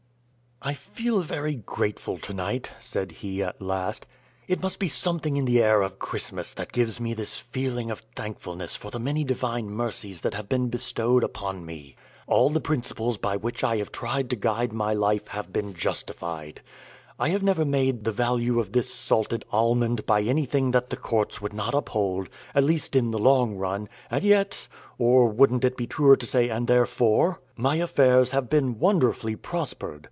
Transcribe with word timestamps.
"I 0.63 0.75
feel 0.75 1.21
very 1.21 1.55
grateful 1.55 2.19
to 2.19 2.33
night," 2.35 2.71
said 2.79 3.11
he, 3.13 3.41
at 3.41 3.63
last; 3.63 4.05
"it 4.47 4.61
must 4.61 4.77
be 4.77 4.87
something 4.87 5.35
in 5.35 5.45
the 5.45 5.59
air 5.59 5.81
of 5.81 5.97
Christmas 5.97 6.53
that 6.53 6.71
gives 6.71 6.99
me 6.99 7.15
this 7.15 7.35
feeling 7.35 7.89
of 7.89 8.01
thankfulness 8.15 8.75
for 8.75 8.91
the 8.91 8.99
many 8.99 9.23
divine 9.23 9.71
mercies 9.71 10.21
that 10.21 10.35
have 10.35 10.47
been 10.47 10.69
bestowed 10.69 11.23
upon 11.23 11.65
me. 11.65 11.95
All 12.27 12.51
the 12.51 12.61
principles 12.61 13.17
by 13.17 13.37
which 13.37 13.63
I 13.63 13.77
have 13.77 13.91
tried 13.91 14.29
to 14.29 14.35
guide 14.35 14.71
my 14.71 14.93
life 14.93 15.29
have 15.29 15.51
been 15.51 15.73
justified. 15.73 16.61
I 17.17 17.29
have 17.29 17.41
never 17.41 17.65
made 17.65 18.03
the 18.03 18.11
value 18.11 18.59
of 18.59 18.71
this 18.71 18.93
salted 18.93 19.43
almond 19.51 20.05
by 20.05 20.21
anything 20.21 20.69
that 20.71 20.91
the 20.91 20.95
courts 20.97 21.41
would 21.41 21.53
not 21.53 21.73
uphold, 21.73 22.29
at 22.53 22.63
least 22.63 22.95
in 22.95 23.09
the 23.09 23.17
long 23.17 23.55
run, 23.55 23.89
and 24.11 24.23
yet 24.23 24.67
or 24.99 25.27
wouldn't 25.27 25.65
it 25.65 25.75
be 25.75 25.87
truer 25.87 26.15
to 26.17 26.25
say 26.27 26.49
and 26.49 26.67
therefore? 26.67 27.41
my 27.57 27.77
affairs 27.77 28.29
have 28.29 28.47
been 28.47 28.77
wonderfully 28.77 29.35
prospered. 29.35 29.99